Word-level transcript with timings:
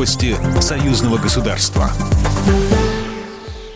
Новости 0.00 0.34
союзного 0.62 1.18
государства. 1.18 1.90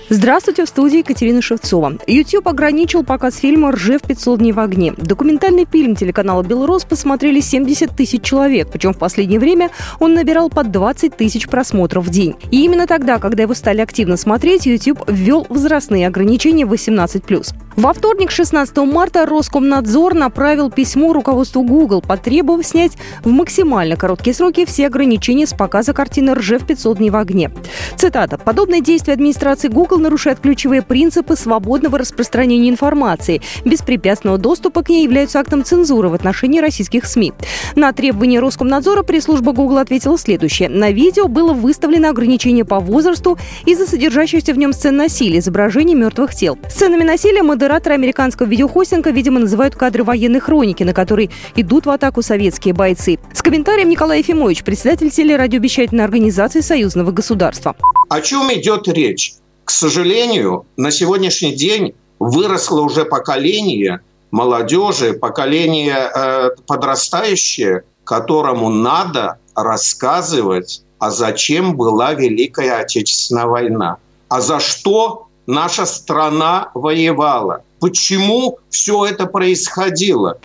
Здравствуйте, 0.09 0.65
в 0.65 0.69
студии 0.71 1.01
Екатерина 1.01 1.43
Шевцова. 1.43 1.99
YouTube 2.07 2.49
ограничил 2.49 3.05
показ 3.05 3.37
фильма 3.37 3.73
«Ржев 3.73 4.01
500 4.01 4.39
дней 4.39 4.53
в 4.53 4.59
огне». 4.59 4.95
Документальный 4.97 5.67
фильм 5.71 5.95
телеканала 5.97 6.43
«Белрос» 6.43 6.87
посмотрели 6.87 7.41
70 7.41 7.95
тысяч 7.95 8.23
человек, 8.23 8.71
причем 8.73 8.95
в 8.95 8.99
последнее 8.99 9.39
время 9.39 9.69
он 10.01 10.15
набирал 10.15 10.49
под 10.49 10.71
20 10.71 11.15
тысяч 11.15 11.47
просмотров 11.47 12.07
в 12.07 12.11
день. 12.11 12.37
И 12.51 12.65
именно 12.65 12.87
тогда, 12.87 13.19
когда 13.19 13.43
его 13.43 13.53
стали 13.53 13.83
активно 13.83 14.17
смотреть, 14.17 14.65
YouTube 14.65 15.03
ввел 15.07 15.47
возрастные 15.51 16.07
ограничения 16.07 16.65
18+. 16.65 17.55
Во 17.77 17.93
вторник, 17.93 18.31
16 18.31 18.77
марта, 18.77 19.27
Роскомнадзор 19.27 20.15
направил 20.15 20.71
письмо 20.71 21.13
руководству 21.13 21.63
Google, 21.63 22.03
потребовав 22.03 22.65
снять 22.65 22.93
в 23.25 23.31
максимально 23.31 23.97
короткие 23.97 24.33
сроки 24.33 24.65
все 24.65 24.87
ограничения 24.87 25.45
с 25.45 25.53
показа 25.53 25.93
картины 25.93 26.35
«Ржев 26.35 26.65
500 26.65 26.99
дней 26.99 27.11
в 27.11 27.17
огне». 27.17 27.51
Цитата. 27.97 28.39
«Подобные 28.39 28.81
действия 28.81 29.15
администрации 29.15 29.67
Google 29.67 29.99
нарушают 29.99 30.39
ключевые 30.39 30.83
принципы 30.83 31.35
свободного 31.35 31.99
распространения 31.99 32.71
информации. 32.71 33.43
Беспрепятственного 33.65 34.39
доступа 34.39 34.85
к 34.85 34.89
ней 34.89 35.03
являются 35.03 35.41
актом 35.41 35.65
цензуры 35.65 36.11
в 36.11 36.15
отношении 36.15 36.61
российских 36.61 37.07
СМИ». 37.07 37.33
На 37.75 37.93
требования 37.93 38.39
Роскомнадзора 38.39 39.03
пресс-служба 39.03 39.53
Google 39.53 39.79
ответила 39.79 40.17
следующее. 40.17 40.69
На 40.69 40.93
видео 40.93 41.27
было 41.27 41.53
выставлено 41.53 42.11
ограничение 42.11 42.65
по 42.65 42.79
возрасту 42.79 43.37
из-за 43.67 43.87
содержащихся 43.87 44.55
в 44.55 44.59
нем 44.59 44.73
сцен 44.73 44.97
насилия, 44.97 45.41
изображений 45.41 45.95
мертвых 45.95 46.37
тел. 46.37 46.57
Сценами 46.69 47.03
насилия 47.03 47.43
мы 47.43 47.57
Модераторы 47.65 47.95
американского 47.95 48.47
видеохостинга, 48.47 49.09
видимо, 49.11 49.41
называют 49.41 49.75
кадры 49.75 50.05
военной 50.05 50.39
хроники, 50.39 50.83
на 50.83 50.93
которые 50.93 51.31
идут 51.57 51.87
в 51.87 51.91
атаку 51.91 52.21
советские 52.21 52.75
бойцы. 52.75 53.19
С 53.33 53.41
комментарием 53.41 53.89
Николай 53.89 54.19
Ефимович, 54.19 54.65
председатель 54.65 55.09
телерадиовещательной 55.09 56.05
организации 56.05 56.61
Союзного 56.61 57.11
государства. 57.11 57.75
О 58.11 58.21
чем 58.21 58.53
идет 58.53 58.87
речь? 58.89 59.37
К 59.65 59.71
сожалению, 59.71 60.67
на 60.77 60.91
сегодняшний 60.91 61.55
день 61.55 61.95
выросло 62.19 62.83
уже 62.83 63.07
поколение 63.07 64.01
молодежи, 64.31 65.15
поколение 65.15 66.11
э, 66.15 66.51
подрастающее, 66.67 67.85
которому 68.05 68.69
надо 68.69 69.39
рассказывать, 69.55 70.83
а 70.99 71.11
зачем 71.11 71.79
была 71.79 72.13
Великая 72.13 72.81
Отечественная 72.81 73.47
война, 73.47 73.97
а 74.29 74.43
за 74.43 74.61
что 74.61 75.29
наша 75.47 75.87
страна 75.87 76.71
воевала. 76.75 77.63
Почему 77.81 78.59
все 78.71 79.05
это 79.07 79.27
происходило? 79.27 80.39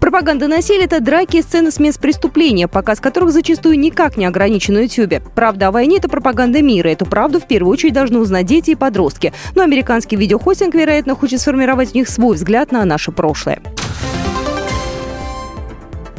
Пропаганда 0.00 0.46
насилия– 0.46 0.84
это 0.86 1.00
драки 1.00 1.38
и 1.38 1.42
сцены 1.42 1.70
с 1.70 1.78
мест 1.78 1.98
преступления, 1.98 2.68
показ 2.68 3.00
которых 3.00 3.32
зачастую 3.32 3.78
никак 3.78 4.16
не 4.16 4.26
ограничен 4.26 4.74
на 4.74 4.80
YouTube. 4.80 5.22
Правда 5.34 5.68
о 5.68 5.70
войне– 5.72 5.96
это 5.98 6.08
пропаганда 6.08 6.62
мира. 6.62 6.88
Эту 6.88 7.06
правду 7.06 7.40
в 7.40 7.48
первую 7.48 7.72
очередь 7.72 7.94
должны 7.94 8.18
узнать 8.18 8.46
дети 8.46 8.70
и 8.70 8.74
подростки. 8.74 9.32
Но 9.54 9.62
американский 9.62 10.16
видеохостинг, 10.16 10.74
вероятно, 10.74 11.16
хочет 11.16 11.40
сформировать 11.40 11.90
в 11.90 11.94
них 11.94 12.08
свой 12.08 12.36
взгляд 12.36 12.72
на 12.72 12.84
наше 12.84 13.10
прошлое. 13.10 13.60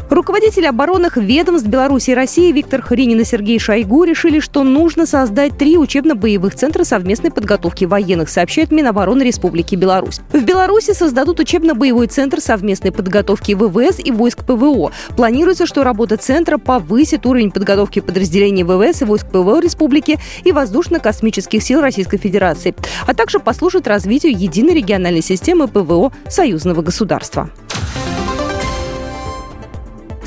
Руководители 0.09 0.65
оборонных 0.65 1.17
ведомств 1.17 1.67
Беларуси 1.67 2.11
и 2.11 2.13
России 2.13 2.53
Виктор 2.53 2.81
Хренин 2.81 3.19
и 3.19 3.25
Сергей 3.25 3.59
Шойгу 3.59 4.05
решили, 4.05 4.39
что 4.39 4.63
нужно 4.63 5.05
создать 5.05 5.57
три 5.57 5.77
учебно-боевых 5.77 6.55
центра 6.55 6.85
совместной 6.85 7.29
подготовки 7.29 7.83
военных, 7.83 8.29
сообщает 8.29 8.71
Минобороны 8.71 9.23
Республики 9.23 9.75
Беларусь. 9.75 10.21
В 10.31 10.41
Беларуси 10.43 10.93
создадут 10.93 11.41
учебно-боевой 11.41 12.07
центр 12.07 12.39
совместной 12.39 12.93
подготовки 12.93 13.51
ВВС 13.51 13.99
и 13.99 14.11
войск 14.11 14.45
ПВО. 14.45 14.93
Планируется, 15.17 15.65
что 15.65 15.83
работа 15.83 16.15
центра 16.15 16.57
повысит 16.57 17.25
уровень 17.25 17.51
подготовки 17.51 17.99
подразделений 17.99 18.63
ВВС 18.63 19.01
и 19.01 19.05
войск 19.05 19.27
ПВО 19.27 19.59
Республики 19.59 20.19
и 20.45 20.53
воздушно-космических 20.53 21.61
сил 21.61 21.81
Российской 21.81 22.17
Федерации, 22.17 22.73
а 23.05 23.13
также 23.13 23.39
послужит 23.39 23.87
развитию 23.87 24.31
единой 24.31 24.75
региональной 24.75 25.21
системы 25.21 25.67
ПВО 25.67 26.13
союзного 26.29 26.81
государства. 26.81 27.49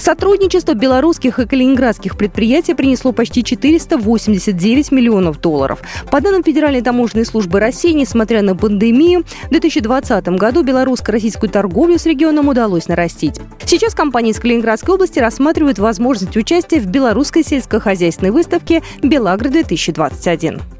Сотрудничество 0.00 0.72
белорусских 0.72 1.38
и 1.38 1.46
калининградских 1.46 2.16
предприятий 2.16 2.72
принесло 2.72 3.12
почти 3.12 3.44
489 3.44 4.92
миллионов 4.92 5.42
долларов. 5.42 5.80
По 6.10 6.22
данным 6.22 6.42
Федеральной 6.42 6.80
таможенной 6.80 7.26
службы 7.26 7.60
России, 7.60 7.92
несмотря 7.92 8.40
на 8.40 8.56
пандемию, 8.56 9.24
в 9.44 9.50
2020 9.50 10.26
году 10.28 10.62
белорусско-российскую 10.62 11.50
торговлю 11.50 11.98
с 11.98 12.06
регионом 12.06 12.48
удалось 12.48 12.88
нарастить. 12.88 13.40
Сейчас 13.66 13.94
компании 13.94 14.32
из 14.32 14.40
Калининградской 14.40 14.94
области 14.94 15.18
рассматривают 15.18 15.78
возможность 15.78 16.34
участия 16.34 16.80
в 16.80 16.86
белорусской 16.86 17.44
сельскохозяйственной 17.44 18.30
выставке 18.30 18.82
«Белагра-2021». 19.02 20.79